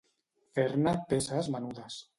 [0.59, 2.05] Fer-ne peces menudes.